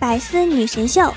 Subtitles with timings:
[0.00, 1.12] 百思女神秀，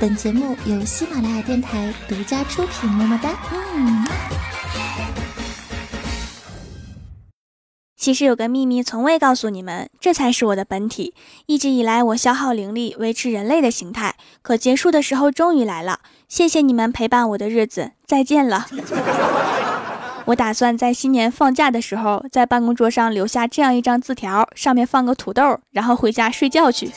[0.00, 3.30] 本节目由喜马拉雅电台独家出品，么么哒。
[3.52, 4.04] 嗯。
[7.96, 11.14] 其实有个秘密从未告诉你们，这才是我的本体。
[11.46, 16.00] 一直以来，我消耗灵力维持人类的形态，可结束的时候终于来了。
[16.26, 18.66] 谢谢你们陪伴我的日子，再见了。
[20.26, 26.90] 我打算在新年放假的时候，在办公桌上留下这样一张字条，上面放个土豆，然后回家睡觉去。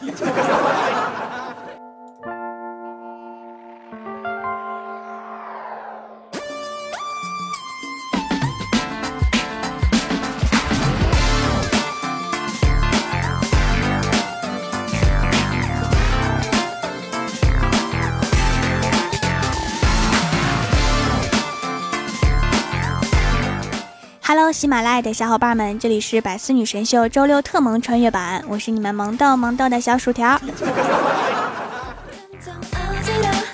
[24.64, 30.40] 喜马拉雅的小伙伴们，这里是百思女神秀周六特萌穿越版，我是你们萌豆萌豆的小薯条。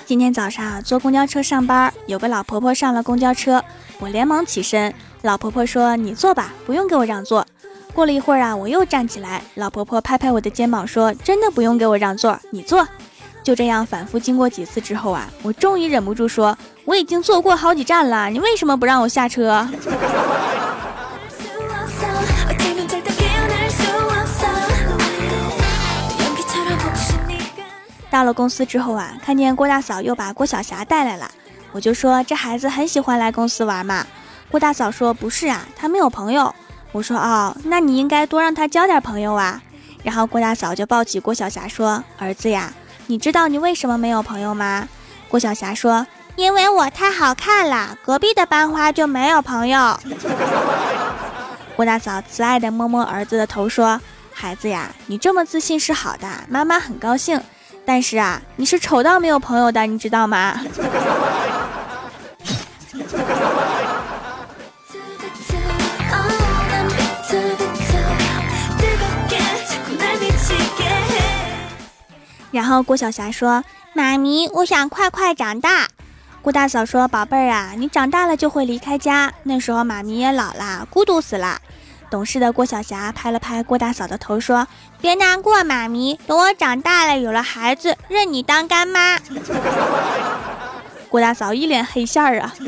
[0.06, 3.60] 今天早上坐公交车上班，有个老婆婆上了公交车，
[3.98, 7.44] 我连忙起身，老婆婆说：“你坐吧，不用给我让座。”
[7.92, 12.86] 过了一会儿啊，我又站起来，老婆婆拍拍我的肩膀说：“真的不用给我让座，你坐。”
[13.42, 19.68] 就这样反复经过几次之后啊，我终于忍不住说：“我已经坐过好几站了，你为什么不让我下车？”
[28.20, 31.30] 到了公司之后啊，看见郭大嫂又把郭晓霞带来了，
[31.72, 34.06] 我就说这孩子很喜欢来公司玩嘛。
[34.50, 36.54] 郭大嫂说不是啊，他没有朋友。
[36.92, 39.62] 我说哦，那你应该多让他交点朋友啊。
[40.02, 42.74] 然后郭大嫂就抱起郭晓霞说：“儿子呀，
[43.06, 44.86] 你知道你为什么没有朋友吗？”
[45.30, 49.98] 郭晓霞说：“因为我太好看了，隔壁的班花就没有朋友。
[51.74, 53.98] ”郭大嫂慈爱地摸摸儿子的头说
[54.34, 57.40] ：“孩子呀，你这么自信是好的，妈妈很高兴。”
[57.92, 60.60] 但是啊，你是丑到没有朋友的，你知道吗？
[72.52, 75.88] 然后郭晓霞说：“妈咪，我想快快长大。”
[76.42, 81.60] 郭大嫂说：“宝贝儿啊，你长大了就会离开家，那时候妈咪也老了，孤独死了。”
[82.10, 84.66] 懂事的郭晓霞拍了拍郭大嫂的头，说
[85.00, 89.16] ：“别难过，妈咪，等我长大了，有了孩子，认你当干妈。
[91.08, 92.52] ”郭大嫂一脸黑线儿啊！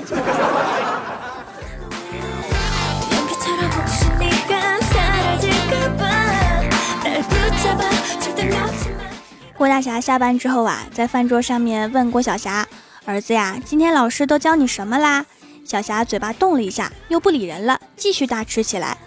[9.56, 12.66] 郭大侠下班之后啊，在饭桌上面问郭晓霞
[13.04, 15.26] ：“儿子呀，今天老师都教你什么啦？”
[15.64, 18.98] 小霞嘴巴动了一下，又不理人了，继续大吃起来。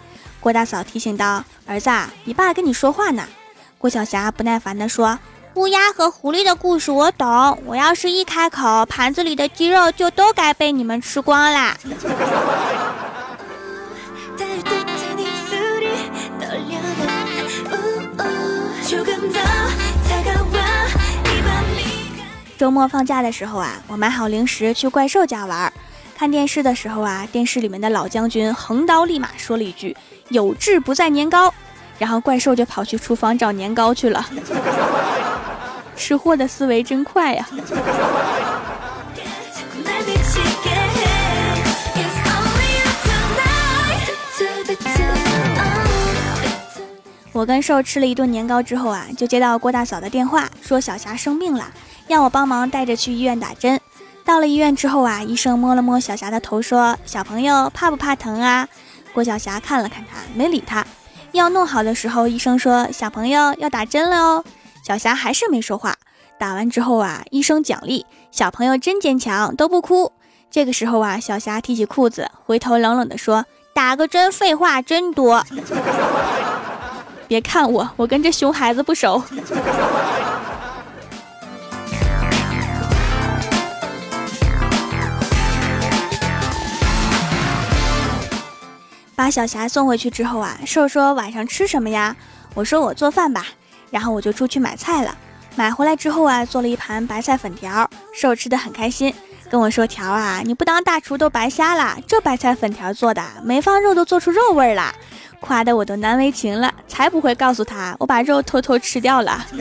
[0.46, 1.90] 郭大嫂提醒道：“儿子，
[2.22, 3.24] 你爸跟你说话呢。”
[3.78, 5.18] 郭晓霞不耐烦地说
[5.54, 11.76] ：“乌鸦和狐狸的故事我懂，我要是一开口，盘子里的鸡肉就都该被你们吃光啦。”
[22.56, 25.72] 周末放假的时候啊，我买好零食去怪兽家玩。
[26.16, 29.94] 看电视的时候啊，电视里面的老将军横刀立马说了一句。
[30.30, 31.52] 有志不在年高，
[31.98, 34.26] 然后怪兽就跑去厨房找年糕去了。
[35.94, 37.46] 吃货的思维真快呀！
[47.32, 51.70] 我跟兽吃了一顿年糕之后啊，就接到郭大嫂的电话，说小霞生病了，
[52.08, 53.78] 要我帮忙带着去医院打针。
[54.26, 58.68] 到了医院之后啊，医生摸了摸小霞的头，说：“小朋友怕不怕疼啊？”
[59.14, 60.84] 郭晓霞看了看他，没理他。
[61.30, 64.44] 药弄好的时候，医生说：“小朋友要打针了哦。”
[64.84, 65.94] 小霞还是没说话。
[66.38, 70.10] 打完之后啊，医生奖励小朋友真坚强，都不哭。
[70.50, 75.46] 这个时候啊，小霞提起裤子，回头冷冷地说：“打个针，废话真多。”
[77.28, 79.22] 别看我，我跟这熊孩子不熟。
[89.16, 92.14] 把小霞送回去之后啊，瘦说晚上吃什么呀？
[92.54, 93.46] 我说我做饭吧，
[93.90, 95.16] 然后我就出去买菜了。
[95.54, 99.14] 买回来之后啊，做了一盘白菜粉条，瘦吃的很开心，
[99.50, 101.96] 跟我说条啊，你不当大厨都白瞎了。
[102.06, 104.94] 这白菜粉条做的没放肉都做出肉味儿了，
[105.40, 109.46] 夸的我都难为情了，才不会告诉他我把肉偷偷吃掉了。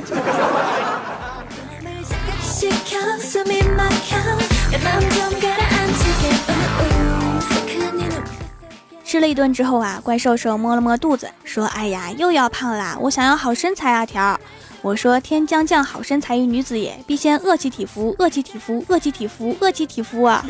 [9.16, 12.98] 吃了一顿之后啊，怪兽兽摸了摸肚子，说：“哎呀，又要胖啦！
[13.00, 14.38] 我想要好身材啊，条儿。”
[14.84, 20.44] 我说：“天将降好身材于女子也，必先饿其体肤，饿其体肤，饿其体肤，饿其体肤啊！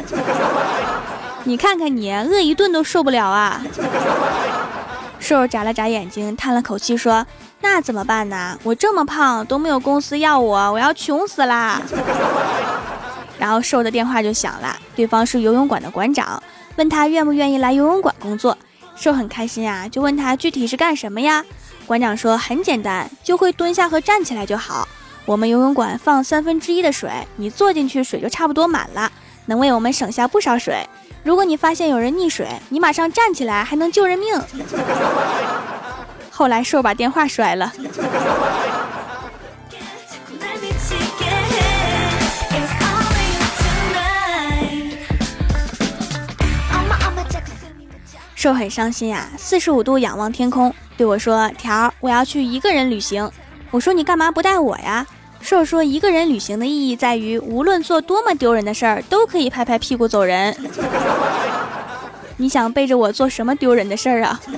[1.46, 3.62] 你看看你，饿一顿都受不了啊！”
[5.22, 7.24] 瘦眨了眨眼睛，叹了口气说
[7.62, 8.58] ：“那怎么办呢？
[8.64, 11.80] 我这么胖都没有公司要我，我要穷死啦！”
[13.38, 16.42] 然后瘦的电话就响了，对方是游泳馆的馆长，
[16.76, 18.58] 问他愿不愿意来游泳馆工作。
[18.96, 21.44] 瘦很开心啊，就问他具体是干什么呀？
[21.86, 24.88] 馆长说很简单，就会蹲下和站起来就好。
[25.26, 29.12] 我们游泳馆放三分之一的水，你坐进去水就差不多满了，
[29.48, 30.88] 能为我们省下不少水。
[31.24, 34.40] 如果你发现有人溺水，你马上站起来，还能救人命。
[36.32, 37.74] 后来瘦把电话摔了。
[48.46, 53.28] 瘦很伤心啊，四十五度仰望天空，对我说：“条，我要去一个人旅行。”
[53.72, 55.04] 我说：“你干嘛不带我呀？”
[55.42, 60.56] 瘦说：“一个人旅行的意义在于，无论做多么丢人的事儿，都可以拍拍屁股走人。
[62.38, 64.40] 你想背着我做什么丢人的事儿啊？”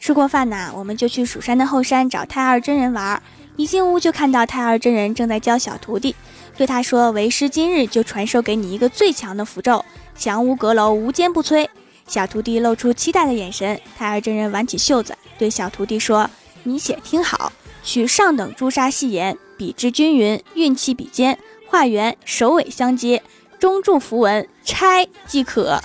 [0.00, 3.22] 吃过饭呐，我们就去蜀山的后山找太二真人玩。
[3.56, 6.16] 一进屋就看到太二真人正在教小徒弟，
[6.56, 9.84] 对他说：“为师今日就传授给你一个最强的符咒，
[10.16, 11.68] 墙无阁楼，无坚不摧。”
[12.08, 13.78] 小徒弟露出期待的眼神。
[13.98, 16.28] 太二真人挽起袖子，对小徒弟说
[16.64, 17.52] ：“你且听好，
[17.84, 21.38] 取上等朱砂细盐，比之均匀，运气比肩，
[21.68, 23.22] 画圆，首尾相接，
[23.58, 25.78] 中注符文，拆即可。”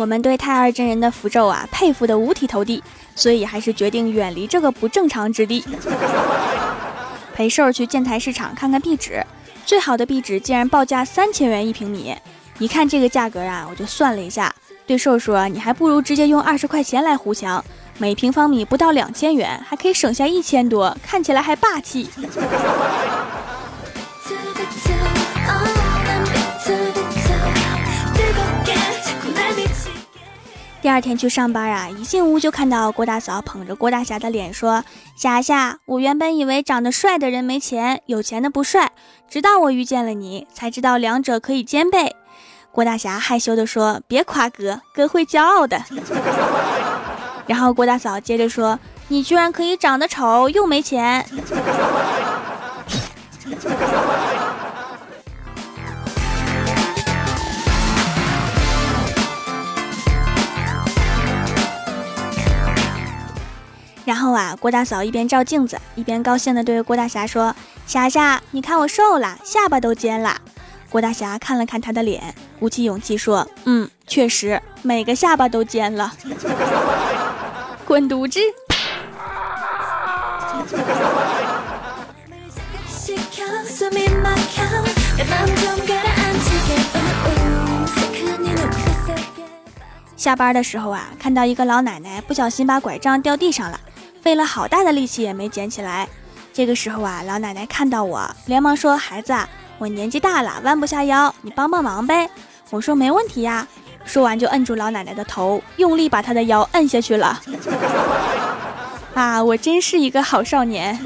[0.00, 2.82] 我们对太二真人的符咒啊佩服的五体投地，
[3.14, 5.62] 所以还是决定远离这个不正常之地。
[7.36, 9.22] 陪瘦去建材市场看看壁纸，
[9.66, 12.16] 最好的壁纸竟然报价三千元一平米。
[12.58, 14.50] 一看这个价格啊，我就算了一下，
[14.86, 17.62] 对瘦说：“你还不如直接用二十块钱来糊墙，
[17.98, 22.08] 每平方米不到两千元，还可以省下一千多，看起来还霸气。”
[30.82, 34.82] 第二天去上班啊，一进屋就看到郭大嫂捧着郭大侠的脸说
[35.14, 38.92] ：“霞霞，我原本以为长得帅的人没钱，有钱的不帅，
[39.28, 42.16] 直到我遇见了你，才知道两者可以兼备。”
[42.72, 45.82] 郭大侠害羞的说：“别夸哥，哥会骄傲的。”
[47.46, 48.78] 然后郭大嫂接着说
[49.08, 51.26] ：“你居然可以长得丑又没钱。
[64.10, 67.54] ”然后啊，郭大嫂一边照镜子，一边高兴地对郭大侠说
[67.86, 70.36] ：“霞霞，你看我瘦了，下巴都尖了。”
[70.90, 76.12] 郭大侠看了看他的脸，鼓起勇气说：“嗯，确实，每个下巴都尖了。
[77.86, 78.40] ”滚犊子！
[90.16, 93.78] 下班的时候啊，看到一个老奶奶不小心把拐杖掉地上了。
[94.22, 96.08] 费了好大的力气也没捡起来。
[96.52, 99.34] 这个时候啊，老奶奶看到我，连忙说：“孩子，
[99.78, 102.28] 我年纪大了，弯不下腰，你帮帮忙呗。”
[102.70, 103.66] 我说：“没问题呀。”
[104.04, 107.40] 说完就摁住老奶奶的头，用力把她的腰摁下去了。
[109.14, 110.98] 啊，我真是一个好少年。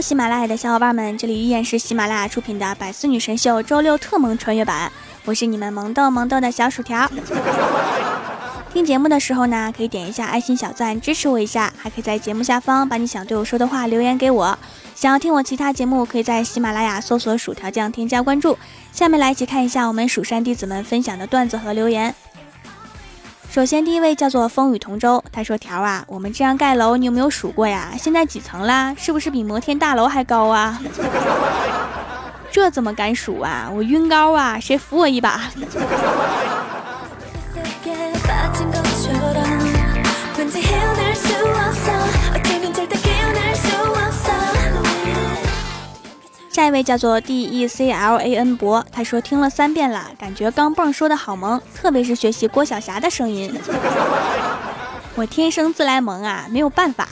[0.00, 4.90] 喜马拉雅的小伙伴们，这里依然是喜马拉雅出品的《百思女神秀》周六特萌穿越版，
[5.24, 7.10] 我是你们萌豆萌豆的小薯条。
[8.72, 14.56] 听节目的时候呢，可以点一下爱心小赞支持我一下，还可以在节目下方把你想对我说的话留言给我。
[14.94, 18.56] 想要听我其他节目，可以在喜马拉雅搜索“薯条酱”添加关注。
[18.92, 22.14] 下面来一起看一下我们蜀山弟子们分享的段子和留言。
[23.50, 27.92] 首先，第一位叫做风雨同舟，他说：“条啊，我们这样盖楼，你有没有数过呀？
[27.98, 28.94] 现在几层啦？
[28.96, 30.78] 是不是比摩天大楼还高啊？
[32.52, 33.68] 这怎么敢数啊？
[33.74, 34.60] 我晕高啊！
[34.60, 35.40] 谁扶我一把？”
[46.58, 53.56] 下一位叫做 declan 博，他说听了三遍了，感觉钢镚说的好萌，特别是学习郭晓霞的声音。
[55.14, 57.06] 我天生自来萌啊，没有办法。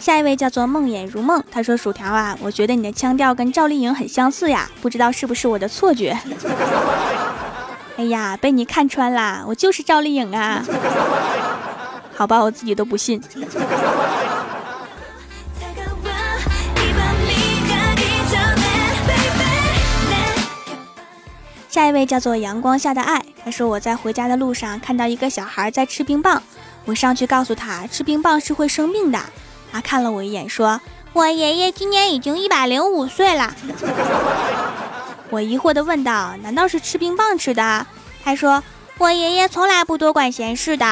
[0.00, 6.18] 下一位叫做梦魇如梦，他说薯条啊，我觉得你的腔调跟赵丽颖很相似呀，不知道是不是我的错觉。
[8.00, 10.64] 哎呀，被你看穿啦，我就是赵丽颖啊！
[12.16, 13.22] 好吧，我自己都不信。
[21.68, 26.42] 下一位叫做阳光下的爱，他说我在回家的路上看到一个小孩在吃冰棒，
[26.86, 29.20] 我上去告诉他吃冰棒是会生病的。
[29.70, 30.80] 他看了我一眼，说
[31.12, 33.54] ：“我爷爷今年已经一百零五岁了。”
[35.30, 37.86] 我疑惑地问道：“难道是吃冰棒吃的？”
[38.24, 38.62] 他说
[38.98, 40.86] ：“我爷爷从来不多管闲事的。”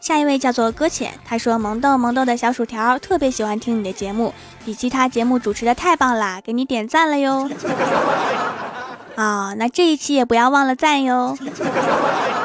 [0.00, 4.34] 下一位叫做搁浅，他说：“萌豆萌豆的小薯条特别喜欢听你的节目，
[4.64, 7.48] 比其他节目主持的太棒啦，给你点赞了哟。
[9.16, 11.38] ”啊，那这一期也不要忘了赞哟。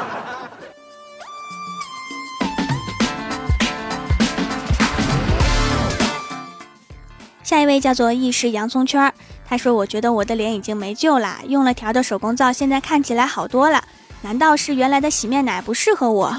[7.50, 9.12] 下一位叫做意式洋葱圈，
[9.44, 13.82] 他说：“我觉得我的脸已经没救了，用了条的手工皂，现在看起来好多了。
[14.22, 16.32] 难道是原来的洗面奶不适合我？”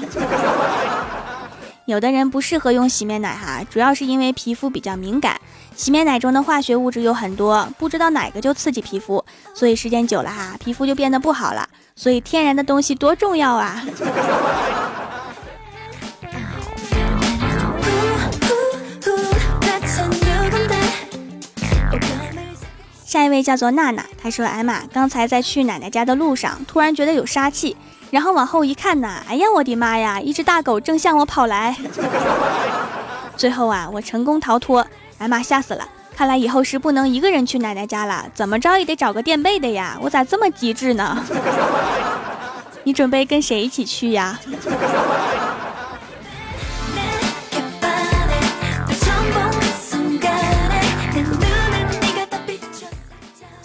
[1.84, 5.38] 有的人不适合用洗面奶哈，主要是因为皮肤比较敏感，
[5.76, 11.68] 洗面奶中的化学物质有很多，不知道哪个就刺激皮肤，所以时间久了哈，皮肤就变得不好了。
[11.94, 13.84] 所以天然的东西多重要啊！
[23.12, 27.76] 下一位叫做娜娜，她说：“艾玛，刚才在去奶奶家的路上，突然觉得有杀气。”
[28.10, 30.18] 然后往后一看呢，哎呀，我的妈呀！
[30.18, 31.76] 一只大狗正向我跑来。
[33.36, 34.86] 最后啊，我成功逃脱。
[35.18, 35.86] 哎妈，吓死了！
[36.16, 39.98] 看来以后是不能一个人去奶奶家了，怎么着也得找个垫背的呀。
[40.00, 41.22] 我咋这么机智呢？
[42.84, 44.40] 你准备跟谁一起去呀？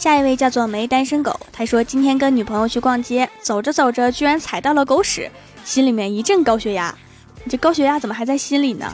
[0.08, 5.30] 下一位叫做没单身狗，他说今天跟女朋友去逛街，走着走着居然踩到了狗屎，
[5.66, 6.96] 心里面一阵高血压。
[7.44, 8.90] 你这高血压怎么还在心里呢？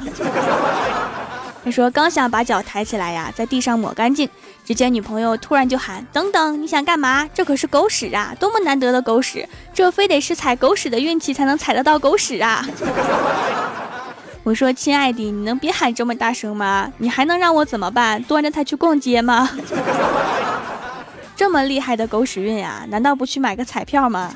[1.63, 4.27] 他说刚想把脚抬起来呀，在地上抹干净，
[4.65, 7.29] 只见女朋友突然就喊：“等等，你想干嘛？
[7.31, 8.35] 这可是狗屎啊！
[8.39, 12.65] 多么难得的狗屎，这非得是踩狗屎的运气才能踩得到狗屎啊！”
[14.41, 16.91] 我说亲爱的，你能别喊这么大声吗？
[16.97, 18.23] 你还能让我怎么办？
[18.23, 19.47] 端着它去逛街吗？
[21.43, 24.33] 这么厉害的狗屎运呀，难道不去买个彩票吗？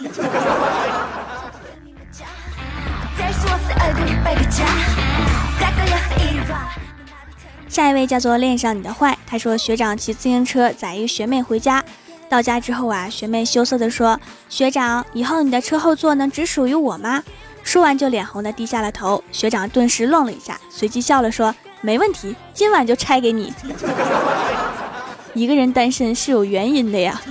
[7.69, 11.81] 下一位叫做恋上你的坏，他说学长骑自行车载一学妹回家，
[12.27, 17.23] 到家之后啊，学妹羞涩的说：“学长，以后你的车后座能只属于我吗？”
[17.63, 19.23] 说完就脸红的低下了头。
[19.31, 23.53] 学长顿时愣了一下，随即笑了说：“没问题，今晚就拆给你。”
[25.37, 27.21] 一个人单身是有原因的呀。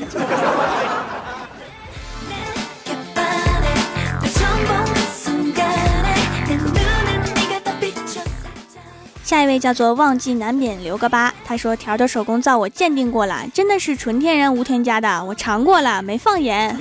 [9.25, 16.79] 下一位叫做忘记难免留个疤，他说条的手工皂我鉴定过了，真的是纯天然无添加的，我尝过了，没放盐。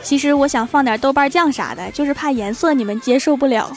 [0.00, 3.76] 其实我想放点豆瓣酱啥的，就是怕颜色你们接受不了。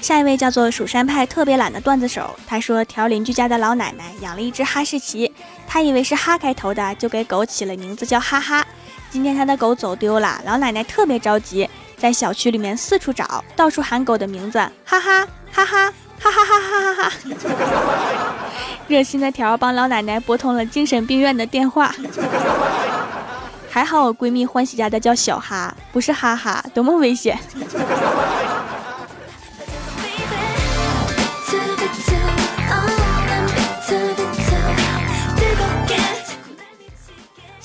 [0.00, 5.30] 下一位叫做蜀山派特别懒的段子手，他说条邻居家的老奶奶养了一只哈士奇，
[5.66, 8.64] 他以为是哈开头的，就给狗起了名字叫哈哈。
[9.10, 17.12] 今天他的狗走丢了，老奶奶特别着急，在小区里面四处找，到处喊狗的名字，哈哈哈哈哈哈哈哈哈哈。
[18.86, 21.92] 热心的条帮老奶奶拨通了精神病院的电话，
[23.68, 27.38] 还好我闺蜜欢喜家的叫小哈，不是哈哈，多么危险。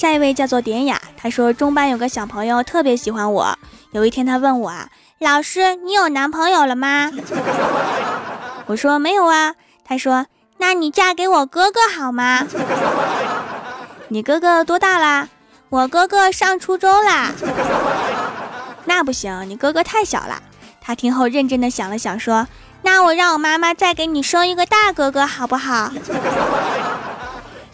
[0.03, 3.57] 下一位叫做典雅，他说中班有个小朋友特别喜欢我。
[3.93, 7.09] 有一天他问我啊，老师你有男朋友了吗？
[8.67, 9.55] 我说没有啊。
[9.85, 10.25] 他说
[10.57, 12.45] 那你嫁给我哥哥好吗？
[14.09, 15.29] 你哥哥多大啦？
[15.69, 17.31] 我哥哥上初中啦。
[18.83, 20.43] 那不行，你哥哥太小了。
[20.81, 22.45] 他听后认真的想了想，说
[22.81, 25.93] 那我让我妈妈再给你生一个大哥哥好不好？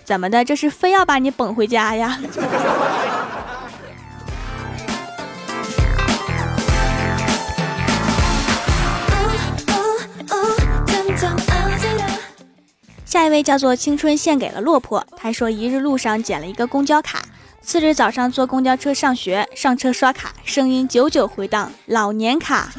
[0.09, 0.43] 怎么的？
[0.43, 2.19] 这是非要把你捧回家呀？
[13.05, 17.21] 下一位叫做青春献给了落魄他说一日路上捡了一个公交卡
[17.61, 22.69] 次日早上坐公交车上学上车刷卡声音久久回荡老年卡。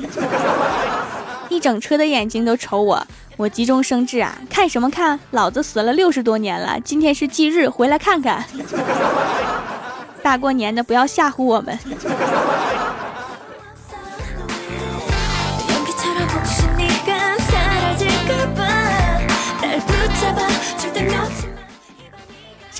[1.60, 5.20] 整车的眼睛都瞅我，我急中生智啊，看什么看？
[5.32, 8.44] 老子死了六十多年了，今天是忌日，回来看看。
[10.22, 11.78] 大过年的，不要吓唬我们。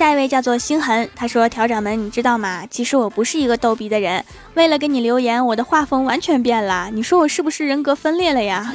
[0.01, 2.65] 下一位叫做星痕，他说：“调掌门，你知道吗？
[2.71, 4.25] 其实我不是一个逗逼的人。
[4.55, 6.89] 为了给你留言，我的画风完全变了。
[6.91, 8.73] 你说我是不是人格分裂了呀？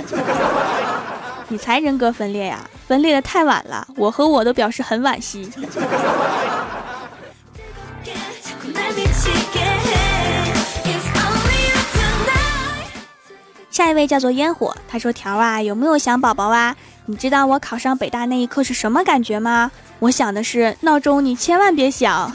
[1.51, 2.61] 你才人格分裂呀！
[2.87, 5.51] 分裂的太晚了，我和我都表示很惋惜。
[13.69, 16.77] ”下一位叫做烟火，他说：“条啊，有没有想宝宝啊？
[17.07, 19.73] 你知道我考上北大那一刻是什么感觉吗？
[19.99, 22.33] 我想的是闹钟，你千万别响。”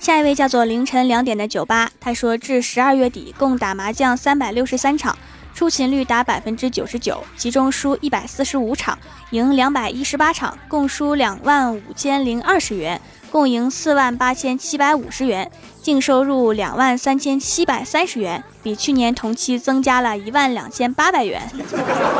[0.00, 5.16] 下一位叫做凌晨两点的酒吧，他说至十二月底共打麻将三百六十三场。
[5.54, 8.98] 出勤率达百分之九十九，其中输一百四十五场，
[9.30, 15.48] 赢两百一十八场，共输两万五千零二十元，共赢四万八千七百五十元，
[15.80, 21.48] 净收入两万三千七百三十元，比去年同期增加了一万两千八百元。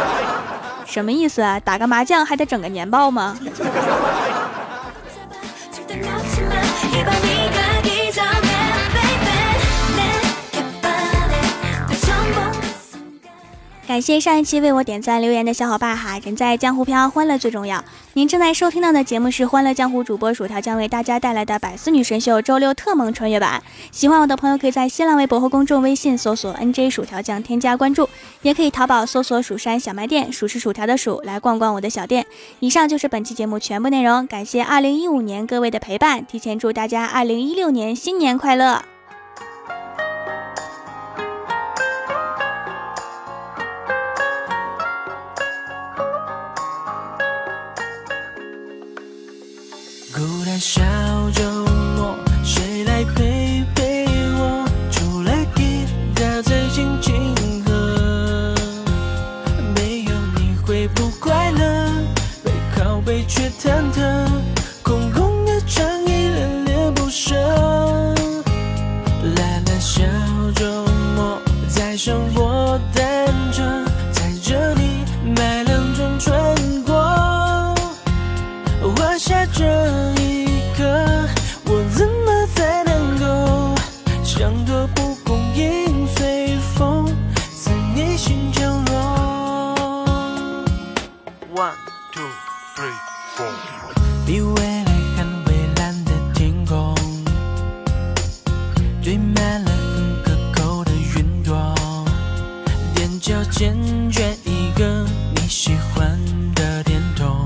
[0.86, 1.58] 什么意思啊？
[1.58, 3.36] 打个麻将还得整个年报吗？
[13.86, 17.84] 感谢上一期为我点赞留言的小伙伴哈，人在江湖飘，欢乐最重要。
[18.14, 23.62] 您正在收听到的节目是《欢乐江湖》主播薯条将为大家带来的百思女神秀周六特萌穿越版。
[23.92, 28.08] 喜欢我的朋友可以在新浪微博和公众微信搜索 “nj 薯条酱”添加关注，
[28.40, 32.24] 也可以淘宝搜索“蜀山小卖店”，数是薯条的数，来逛逛我的小店。
[32.60, 38.93] 以上就是本期节目全部内容，感谢二零一五年各位的陪伴，提前祝大家二零一六年新年快乐。
[50.64, 50.93] 小
[104.10, 106.18] 选一个你喜欢
[106.54, 107.44] 的甜筒，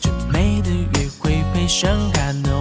[0.00, 2.51] 最美的约会配上卡农。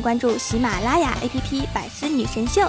[0.00, 2.62] 关注喜马拉雅 APP《百思女神秀》。